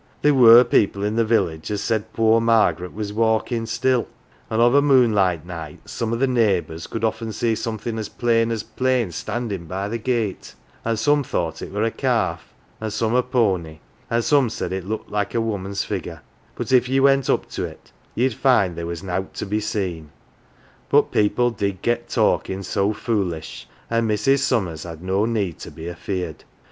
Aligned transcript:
There 0.23 0.33
were 0.33 0.63
people 0.63 1.03
in 1.03 1.15
the 1.15 1.23
village 1.23 1.69
as 1.69 1.79
said 1.79 2.11
poor 2.11 2.41
Margaret 2.41 2.91
was 2.91 3.13
walkin' 3.13 3.67
still 3.67 4.07
an' 4.49 4.59
of 4.59 4.73
a 4.73 4.81
moonlight 4.81 5.45
night 5.45 5.81
some 5.87 6.11
o' 6.11 6.17
th' 6.17 6.27
neighbours 6.27 6.87
could 6.87 7.03
often 7.03 7.31
see 7.31 7.53
somethin' 7.53 7.99
as 7.99 8.09
plain 8.09 8.49
as 8.49 8.63
plain 8.63 9.11
standin' 9.11 9.67
by 9.67 9.87
the 9.89 9.99
gate, 9.99 10.55
an 10.83 10.93
1 10.93 10.97
some 10.97 11.23
thought 11.23 11.61
it 11.61 11.71
were 11.71 11.83
a 11.83 11.91
calf, 11.91 12.51
an" 12.79 12.85
1 12.85 12.89
some 12.93 13.13
a 13.13 13.21
pony, 13.21 13.73
an" 14.09 14.15
1 14.15 14.21
some 14.23 14.49
said 14.49 14.73
it 14.73 14.85
looked 14.87 15.11
like 15.11 15.35
a 15.35 15.39
woman's 15.39 15.83
figure; 15.83 16.21
but 16.55 16.71
if 16.71 16.89
ye 16.89 16.99
went 16.99 17.29
up 17.29 17.47
to 17.51 17.63
it, 17.63 17.91
ye'd 18.15 18.33
find 18.33 18.75
there 18.75 18.87
was 18.87 19.03
nowt 19.03 19.35
to 19.35 19.45
be 19.45 19.59
seen. 19.59 20.09
But 20.89 21.11
people 21.11 21.51
did 21.51 21.83
get 21.83 22.09
talkin' 22.09 22.63
so 22.63 22.91
foolish, 22.91 23.67
an' 23.87 24.07
Mrs. 24.07 24.39
Summers 24.39 24.81
had 24.81 25.03
no 25.03 25.25
need 25.25 25.59
to 25.59 25.69
be 25.69 25.87
af 25.87 26.09
eared. 26.09 26.43